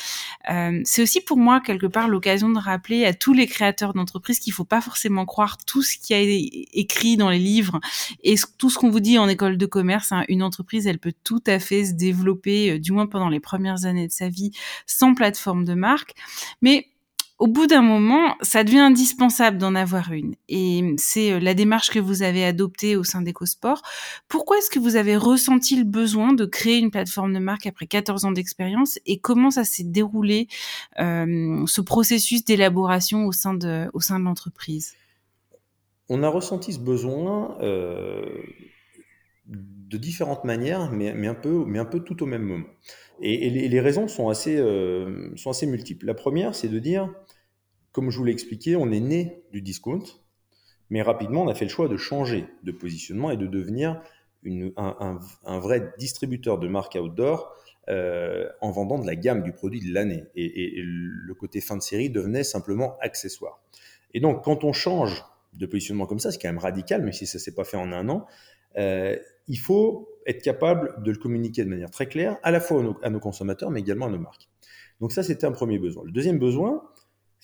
[0.50, 4.40] Euh, c'est aussi pour moi quelque part l'occasion de rappeler à tous les créateurs d'entreprises
[4.40, 7.80] qu'il ne faut pas forcément croire tout ce qui a écrit dans les livres
[8.22, 10.12] et tout ce qu'on vous dit en école de commerce.
[10.12, 10.24] Hein.
[10.28, 14.06] Une entreprise, elle peut tout à fait se développer, du moins pendant les premières années
[14.06, 14.50] de sa vie,
[14.84, 16.12] sans plateforme de marque.
[16.60, 16.88] Mais
[17.44, 20.34] au bout d'un moment, ça devient indispensable d'en avoir une.
[20.48, 23.82] Et c'est euh, la démarche que vous avez adoptée au sein d'EcoSport.
[24.28, 27.86] Pourquoi est-ce que vous avez ressenti le besoin de créer une plateforme de marque après
[27.86, 30.48] 14 ans d'expérience et comment ça s'est déroulé,
[31.00, 34.94] euh, ce processus d'élaboration au sein de, l'entreprise?
[36.08, 38.24] On a ressenti ce besoin euh,
[39.44, 42.68] de différentes manières, mais, un peu, mais un peu tout au même moment.
[43.20, 44.56] Et, les, raisons sont assez,
[45.36, 46.06] sont assez multiples.
[46.06, 47.10] La première, c'est de dire,
[47.94, 50.02] comme je vous l'ai expliqué, on est né du discount,
[50.90, 54.02] mais rapidement, on a fait le choix de changer de positionnement et de devenir
[54.76, 57.54] un, vrai distributeur de marques outdoor
[57.88, 60.24] euh, en vendant de la gamme du produit de l'année.
[60.34, 63.62] Et, le côté fin de série devenait simplement accessoire.
[64.12, 67.26] Et donc, quand on change de positionnement comme ça, c'est quand même radical, mais si
[67.26, 68.26] ça ne s'est pas fait en un an,
[68.76, 72.82] euh, il faut être capable de le communiquer de manière très claire, à la fois
[73.02, 74.48] à nos, consommateurs, mais également à nos marques.
[75.00, 76.02] Donc ça, c'était un premier besoin.
[76.04, 76.82] Le deuxième besoin,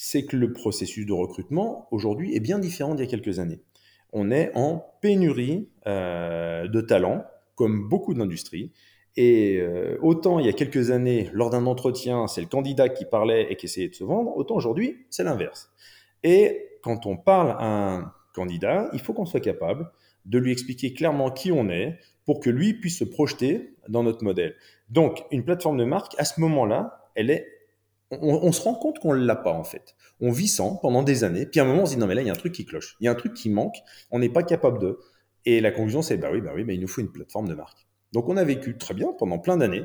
[0.02, 3.60] c'est que le processus de recrutement, aujourd'hui, est bien différent d'il y a quelques années.
[4.14, 8.72] On est en pénurie euh, de talents, comme beaucoup d'industries.
[9.18, 13.04] Et euh, autant il y a quelques années, lors d'un entretien, c'est le candidat qui
[13.04, 15.70] parlait et qui essayait de se vendre, autant aujourd'hui, c'est l'inverse.
[16.22, 19.92] Et quand on parle à un candidat, il faut qu'on soit capable
[20.24, 24.24] de lui expliquer clairement qui on est pour que lui puisse se projeter dans notre
[24.24, 24.54] modèle.
[24.88, 27.46] Donc, une plateforme de marque, à ce moment-là, elle est,
[28.10, 29.94] on, se rend compte qu'on ne l'a pas en fait.
[30.20, 32.14] On vit sans pendant des années, puis à un moment on se dit non mais
[32.14, 33.76] là il y a un truc qui cloche, il y a un truc qui manque,
[34.10, 34.98] on n'est pas capable de.
[35.46, 37.54] Et la conclusion c'est bah oui bah oui bah il nous faut une plateforme de
[37.54, 37.86] marque.
[38.12, 39.84] Donc on a vécu très bien pendant plein d'années,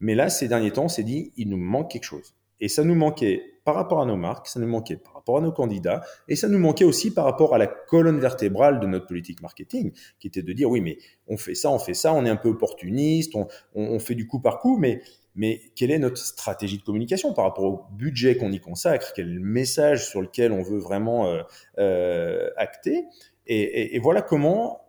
[0.00, 2.34] mais là ces derniers temps on s'est dit il nous manque quelque chose.
[2.60, 5.40] Et ça nous manquait par rapport à nos marques, ça nous manquait par rapport à
[5.40, 9.06] nos candidats, et ça nous manquait aussi par rapport à la colonne vertébrale de notre
[9.06, 12.24] politique marketing, qui était de dire oui, mais on fait ça, on fait ça, on
[12.24, 13.34] est un peu opportuniste,
[13.74, 15.02] on, fait du coup par coup, mais,
[15.34, 19.28] mais quelle est notre stratégie de communication par rapport au budget qu'on y consacre, quel
[19.28, 21.42] est le message sur lequel on veut vraiment euh,
[21.78, 23.04] euh, acter,
[23.46, 24.80] et, voilà comment,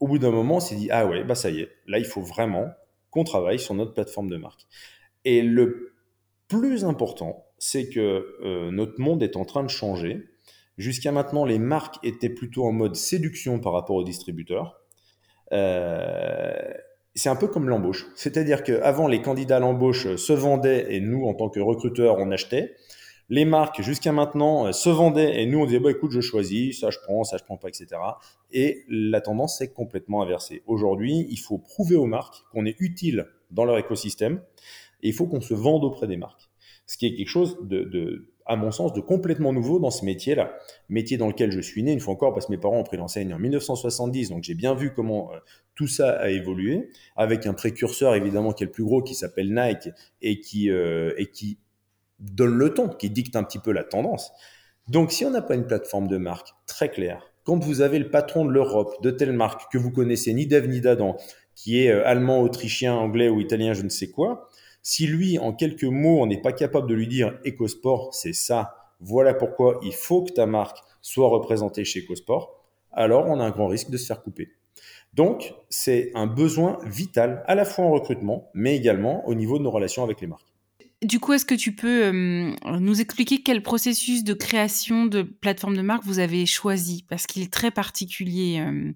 [0.00, 2.04] au bout d'un moment, on s'est dit ah ouais, bah ça y est, là il
[2.04, 2.70] faut vraiment
[3.10, 4.66] qu'on travaille sur notre plateforme de marque.
[5.24, 5.94] Et le
[6.48, 10.28] plus important, c'est que euh, notre monde est en train de changer.
[10.76, 14.80] Jusqu'à maintenant, les marques étaient plutôt en mode séduction par rapport aux distributeurs.
[17.14, 18.06] Euh, c'est un peu comme l'embauche.
[18.14, 22.30] C'est-à-dire qu'avant, les candidats à l'embauche se vendaient et nous, en tant que recruteurs, on
[22.30, 22.74] achetait.
[23.30, 26.90] Les marques, jusqu'à maintenant, se vendaient et nous, on disait, bah, écoute, je choisis, ça
[26.90, 27.86] je prends, ça je prends pas, etc.
[28.52, 30.62] Et la tendance est complètement inversée.
[30.66, 34.42] Aujourd'hui, il faut prouver aux marques qu'on est utile dans leur écosystème
[35.02, 36.50] et il faut qu'on se vende auprès des marques.
[36.86, 40.54] Ce qui est quelque chose de, à mon sens, de complètement nouveau dans ce métier-là.
[40.88, 42.96] Métier dans lequel je suis né, une fois encore, parce que mes parents ont pris
[42.96, 45.38] l'enseigne en 1970, donc j'ai bien vu comment euh,
[45.74, 49.54] tout ça a évolué, avec un précurseur évidemment qui est le plus gros, qui s'appelle
[49.54, 49.88] Nike,
[50.20, 51.58] et qui, euh, et qui
[52.18, 54.30] donne le ton, qui dicte un petit peu la tendance.
[54.88, 58.10] Donc si on n'a pas une plateforme de marque très claire, quand vous avez le
[58.10, 61.16] patron de l'Europe, de telle marque que vous connaissez ni d'Ève ni d'Adam,
[61.54, 64.48] qui est euh, allemand, autrichien, anglais ou italien, je ne sais quoi,
[64.84, 68.92] si lui, en quelques mots, on n'est pas capable de lui dire EcoSport, c'est ça,
[69.00, 73.50] voilà pourquoi il faut que ta marque soit représentée chez EcoSport, alors on a un
[73.50, 74.50] grand risque de se faire couper.
[75.14, 79.62] Donc, c'est un besoin vital, à la fois en recrutement, mais également au niveau de
[79.62, 80.52] nos relations avec les marques.
[81.02, 85.76] Du coup, est-ce que tu peux euh, nous expliquer quel processus de création de plateforme
[85.76, 87.04] de marque vous avez choisi?
[87.08, 88.60] Parce qu'il est très particulier.
[88.60, 88.92] Euh,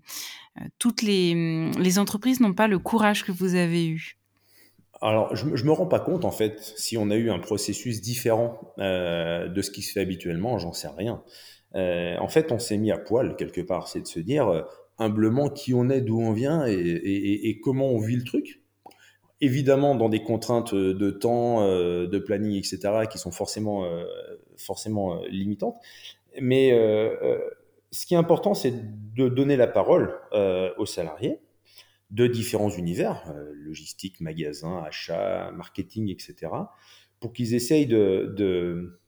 [0.61, 4.19] euh, toutes les, les entreprises n'ont pas le courage que vous avez eu.
[5.01, 8.01] Alors, je, je me rends pas compte en fait si on a eu un processus
[8.01, 11.23] différent euh, de ce qui se fait habituellement, j'en sais rien.
[11.75, 13.89] en fait, on s'est mis à poil quelque part.
[13.89, 14.67] C'est de se dire
[14.99, 18.63] humblement qui on est, d'où on vient et, comment on vit le truc.
[19.41, 23.89] Évidemment, dans des contraintes de temps, de planning, etc., qui sont forcément,
[24.57, 25.77] forcément limitantes.
[26.41, 26.71] Mais
[27.93, 28.75] ce qui est important, c'est
[29.15, 30.19] de donner la parole
[30.77, 31.39] aux salariés
[32.11, 36.53] de différents univers, logistique, magasin, achat, marketing, etc.,
[37.21, 38.99] pour qu'ils essayent de, de,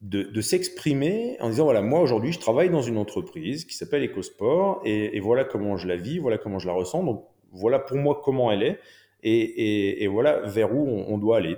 [0.00, 4.82] de, s'exprimer en disant, voilà, moi aujourd'hui, je travaille dans une entreprise qui s'appelle EcoSport,
[4.84, 8.20] et, voilà comment je la vis, voilà comment je la ressens, donc voilà pour moi
[8.22, 8.78] comment elle est,
[9.22, 11.56] et, voilà vers où on doit aller.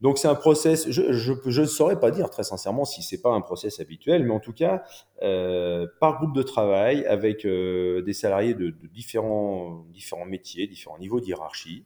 [0.00, 3.40] Donc c'est un process, je ne saurais pas dire très sincèrement si c'est pas un
[3.40, 4.82] process habituel, mais en tout cas,
[5.22, 11.20] euh, par groupe de travail, avec euh, des salariés de, différents, différents métiers, différents niveaux
[11.20, 11.84] de hiérarchie,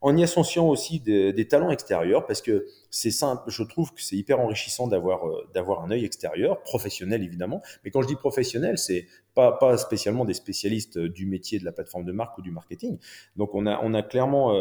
[0.00, 4.16] en y associant aussi des, talents extérieurs, parce que c'est simple, je trouve que c'est
[4.16, 9.06] hyper enrichissant d'avoir euh, un œil extérieur, professionnel évidemment, mais quand je dis professionnel, c'est
[9.34, 12.98] pas, pas spécialement des spécialistes du métier de la plateforme de marque ou du marketing.
[13.36, 14.54] Donc on a, on a clairement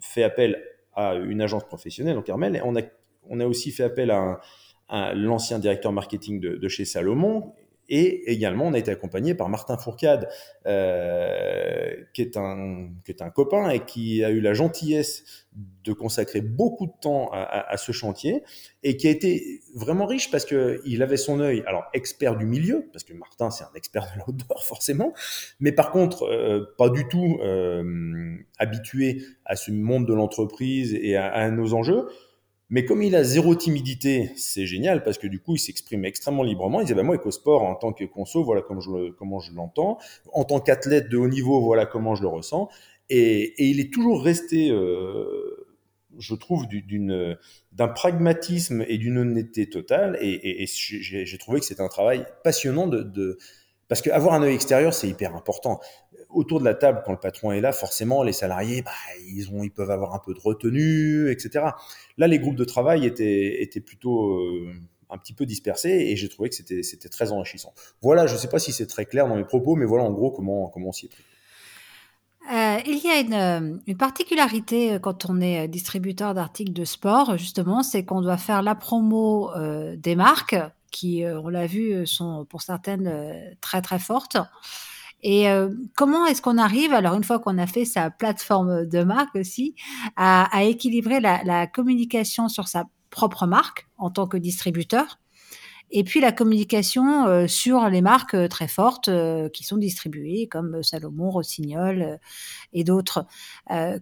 [0.00, 2.56] fait appel à une agence professionnelle, en Carmel.
[2.56, 2.82] Et on a,
[3.28, 4.40] on a aussi fait appel à,
[5.14, 7.54] l'ancien directeur marketing de, chez Salomon.
[7.88, 10.28] Et également, on a été accompagné par Martin Fourcade,
[10.66, 15.24] euh, qui, est un, qui est un copain et qui a eu la gentillesse
[15.84, 18.42] de consacrer beaucoup de temps à, ce chantier
[18.82, 22.88] et qui a été vraiment riche parce qu'il avait son œil, alors expert du milieu,
[22.92, 25.12] parce que Martin c'est un expert de l'outdoor forcément,
[25.60, 31.16] mais par contre euh, pas du tout euh, habitué à ce monde de l'entreprise et
[31.16, 32.08] à, nos enjeux.
[32.72, 36.42] Mais comme il a zéro timidité, c'est génial parce que du coup, il s'exprime extrêmement
[36.42, 36.80] librement.
[36.80, 39.98] Il disait, bah, moi, EcoSport, en tant que conso, voilà comment je, comment je l'entends.
[40.32, 42.70] En tant qu'athlète de haut niveau, voilà comment je le ressens.
[43.10, 45.66] Et, il est toujours resté, euh,
[46.18, 46.64] je trouve,
[47.72, 50.16] d'un pragmatisme et d'une honnêteté totale.
[50.22, 53.36] Et, j'ai trouvé que c'était un travail passionnant de,
[53.88, 55.78] parce qu'avoir un œil extérieur, c'est hyper important.
[56.32, 58.90] Autour de la table, quand le patron est là, forcément, les salariés, bah,
[59.26, 61.66] ils, ont, ils peuvent avoir un peu de retenue, etc.
[62.18, 64.72] Là, les groupes de travail étaient, étaient plutôt euh,
[65.10, 67.72] un petit peu dispersés et j'ai trouvé que c'était très enrichissant.
[68.00, 70.12] Voilà, je ne sais pas si c'est très clair dans mes propos, mais voilà en
[70.12, 71.22] gros comment, comment on s'y est pris.
[72.50, 76.84] Euh, il y a une, une, particularité euh, quand on est euh, distributeur d'articles de
[76.84, 79.50] sport, justement, c'est qu'on doit faire la promo
[79.96, 80.56] des marques
[80.90, 84.36] qui, on l'a vu, sont pour certaines très très fortes.
[85.22, 85.46] Et
[85.96, 89.76] comment est-ce qu'on arrive, alors une fois qu'on a fait sa plateforme de marque aussi,
[90.16, 95.20] à, à équilibrer la, la, communication sur sa propre marque en tant que distributeur
[95.92, 100.48] et puis la communication euh, sur les marques euh, très fortes euh, qui sont distribuées,
[100.50, 102.18] comme Salomon, Rossignol
[102.72, 103.26] et d'autres.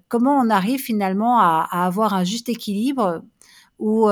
[0.09, 3.23] comment on arrive finalement à, avoir un juste équilibre
[3.79, 4.09] où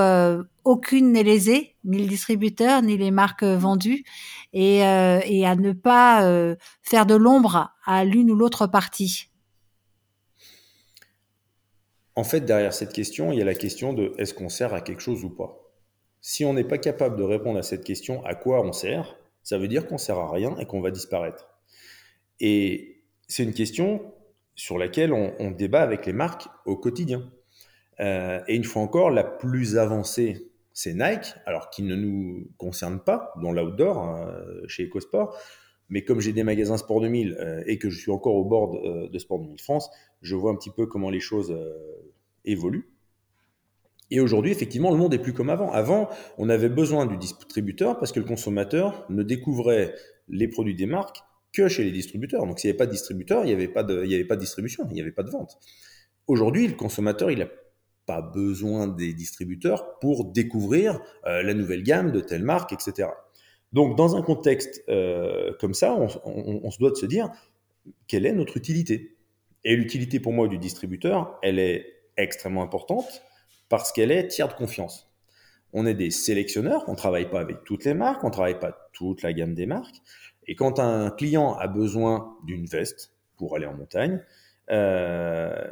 [0.64, 4.04] aucune n'est lésée, ni le distributeur, ni les marques vendues,
[4.52, 9.30] et, et à ne pas faire de l'ombre à l'une ou l'autre partie
[12.14, 14.80] En fait, derrière cette question, il y a la question de est-ce qu'on sert à
[14.80, 15.68] quelque chose ou pas?
[16.20, 19.56] Si on n'est pas capable de répondre à cette question, à quoi on sert, ça
[19.56, 21.48] veut dire qu'on sert à rien et qu'on va disparaître.
[22.40, 24.12] Et c'est une question
[24.54, 27.22] sur laquelle on, débat avec les marques au quotidien.
[28.00, 33.00] Euh, et une fois encore, la plus avancée, c'est Nike, alors qui ne nous concerne
[33.00, 34.32] pas dans l'outdoor hein,
[34.68, 35.36] chez EcoSport.
[35.88, 38.70] Mais comme j'ai des magasins Sport 2000 euh, et que je suis encore au bord
[38.70, 39.90] de, de, Sport 2000 France,
[40.22, 42.12] je vois un petit peu comment les choses euh,
[42.44, 42.92] évoluent.
[44.12, 45.72] Et aujourd'hui, effectivement, le monde est plus comme avant.
[45.72, 49.96] Avant, on avait besoin du distributeur parce que le consommateur ne découvrait
[50.28, 51.18] les produits des marques
[51.52, 52.46] que chez les distributeurs.
[52.46, 54.42] Donc, s'il n'y avait pas de distributeur, il n'y avait, pas de, avait pas de
[54.42, 55.58] distribution, il n'y avait pas de vente.
[56.28, 57.48] Aujourd'hui, le consommateur, il n'a
[58.08, 63.10] pas besoin des distributeurs pour découvrir euh, la nouvelle gamme de telle marque, etc.
[63.74, 65.94] Donc, dans un contexte euh, comme ça,
[66.24, 67.30] on, se doit de se dire
[68.06, 69.14] quelle est notre utilité?
[69.62, 71.84] Et l'utilité pour moi du distributeur, elle est
[72.16, 73.22] extrêmement importante
[73.68, 75.12] parce qu'elle est tiers de confiance.
[75.74, 78.58] On est des sélectionneurs, on ne travaille pas avec toutes les marques, on ne travaille
[78.58, 79.96] pas toute la gamme des marques.
[80.46, 84.24] Et quand un client a besoin d'une veste pour aller en montagne,
[84.70, 85.68] euh,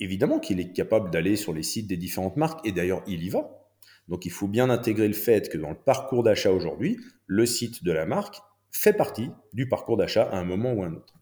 [0.00, 3.28] évidemment qu'il est capable d'aller sur les sites des différentes marques, et d'ailleurs il y
[3.28, 3.60] va.
[4.08, 7.84] Donc il faut bien intégrer le fait que dans le parcours d'achat aujourd'hui, le site
[7.84, 8.40] de la marque
[8.72, 11.14] fait partie du parcours d'achat à un moment ou à un autre.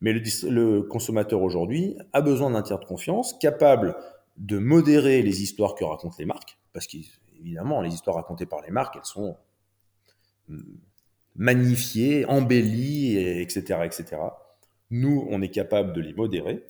[0.00, 3.96] Mais le, consommateur aujourd'hui a besoin d'un tiers de confiance capable
[4.36, 8.70] de modérer les histoires que racontent les marques, parce qu'évidemment, les histoires racontées par les
[8.70, 9.36] marques, elles sont
[10.48, 10.64] hum,
[11.36, 14.16] magnifiées, embellies, etc., etc.
[14.90, 16.64] Nous, on est capable de les modérer.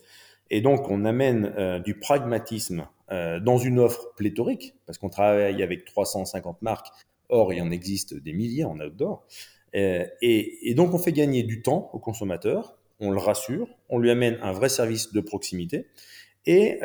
[0.52, 5.62] Et donc, on amène euh, du pragmatisme euh, dans une offre pléthorique, parce qu'on travaille
[5.62, 6.88] avec 350 marques
[7.30, 9.24] Or, il en existe des milliers en outdoor.
[9.74, 14.10] Euh, et, donc, on fait gagner du temps au consommateur, on le rassure, on lui
[14.10, 15.86] amène un vrai service de proximité,
[16.44, 16.78] et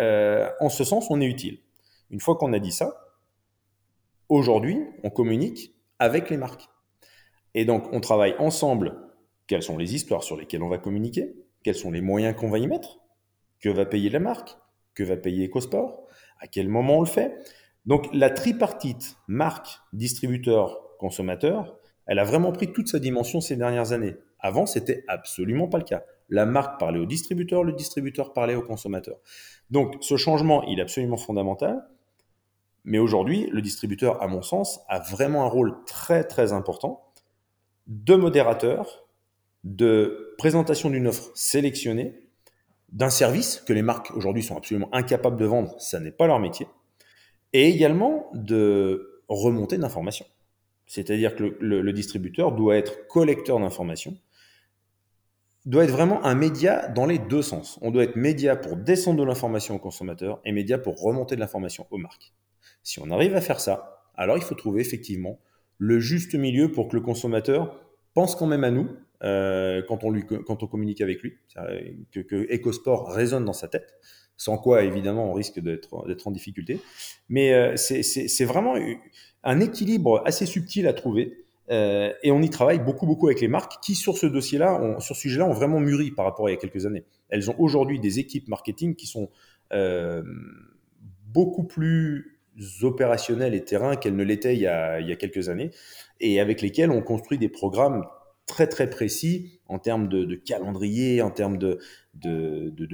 [0.62, 1.60] en ce sens, on est utile.
[2.12, 3.18] Une fois qu'on a dit ça,
[4.30, 6.70] aujourd'hui, on communique avec les marques.
[7.54, 8.96] Et donc, on travaille ensemble.
[9.48, 12.60] Quelles sont les histoires sur lesquelles on va communiquer Quels sont les moyens qu'on va
[12.60, 13.00] y mettre
[13.60, 14.58] Que va payer la marque?
[14.94, 16.08] Que va payer EcoSport?
[16.40, 17.36] À quel moment on le fait?
[17.86, 23.92] Donc, la tripartite marque, distributeur, consommateur, elle a vraiment pris toute sa dimension ces dernières
[23.92, 24.16] années.
[24.40, 26.04] Avant, c'était absolument pas le cas.
[26.30, 29.18] La marque parlait au distributeur, le distributeur parlait au consommateur.
[29.72, 31.88] Donc, ce changement, il est absolument fondamental.
[32.84, 37.04] Mais aujourd'hui, le distributeur, à mon sens, a vraiment un rôle très très important
[37.88, 39.06] de modérateur,
[39.64, 42.27] de présentation d'une offre sélectionnée,
[42.90, 46.40] d'un service que les marques aujourd'hui sont absolument incapables de vendre, ça n'est pas leur
[46.40, 46.68] métier,
[47.54, 50.26] et également de remontée d'informations.
[50.86, 54.18] C'est-à-dire que le, distributeur doit être collecteur d'informations,
[55.66, 57.78] doit être vraiment un média dans les deux sens.
[57.82, 61.42] On doit être média pour descendre de l'information au consommateur et média pour remonter de
[61.42, 62.34] l'information aux marques.
[62.84, 65.40] Si on arrive à faire ça, alors il faut trouver effectivement
[65.78, 67.82] le juste milieu pour que le consommateur
[68.14, 68.90] pense quand même à nous
[69.24, 71.38] euh, quand, on lui, quand on communique avec lui,
[72.12, 73.96] que, EcoSport résonne dans sa tête,
[74.36, 76.80] sans quoi évidemment on risque d'être en difficulté.
[77.30, 78.76] Mais euh, c'est vraiment
[79.44, 81.44] un équilibre assez subtil à trouver.
[81.70, 85.16] Euh, et on y travaille beaucoup, beaucoup avec les marques qui, sur ce dossier-là, sur
[85.16, 87.04] ce sujet-là, ont vraiment mûri par rapport à il y a quelques années.
[87.30, 89.30] Elles ont aujourd'hui des équipes marketing qui sont
[91.26, 92.38] beaucoup plus
[92.84, 95.72] opérationnels et terrain qu'elles ne l'étaient il, y a quelques années,
[96.20, 98.06] et avec lesquels on construit des programmes
[98.48, 101.80] très très précis en termes de, calendrier, en termes de,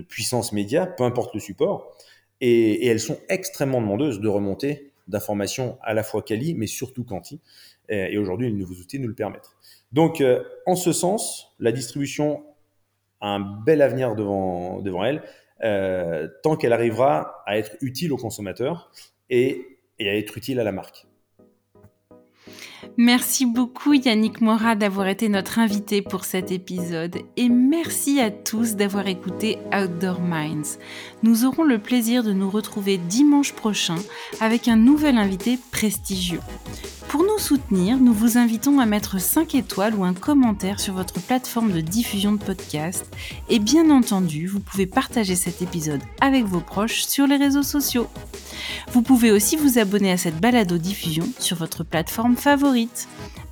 [0.09, 1.95] puissance média, peu importe le support.
[2.41, 7.39] Et, elles sont extrêmement demandeuses de remonter d'informations à la fois quali, mais surtout quanti.
[7.87, 9.51] Et, aujourd'hui, les nouveaux outils nous le permettent.
[9.93, 12.43] Donc, euh, en ce sens, la distribution
[13.21, 15.21] a un bel avenir devant, devant elle,
[15.63, 18.91] euh, tant qu'elle arrivera à être utile aux consommateurs
[19.29, 21.07] et, à être utile à la marque.
[22.97, 28.75] Merci beaucoup Yannick Mora d'avoir été notre invité pour cet épisode et merci à tous
[28.75, 30.77] d'avoir écouté Outdoor Minds.
[31.23, 33.95] Nous aurons le plaisir de nous retrouver dimanche prochain
[34.41, 36.41] avec un nouvel invité prestigieux.
[37.07, 41.21] Pour nous soutenir, nous vous invitons à mettre 5 étoiles ou un commentaire sur votre
[41.21, 43.05] plateforme de diffusion de podcast.
[43.49, 48.07] Et bien entendu, vous pouvez partager cet épisode avec vos proches sur les réseaux sociaux.
[48.91, 53.07] Vous pouvez aussi vous abonner à cette balado-diffusion sur votre plateforme favorite.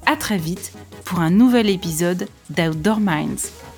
[0.05, 0.73] A très vite
[1.05, 3.70] pour un nouvel épisode d'Outdoor Minds.